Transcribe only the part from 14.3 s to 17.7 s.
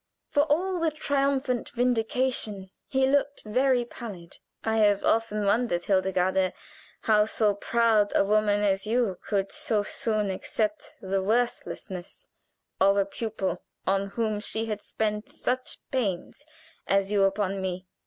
she had spent such pains as you upon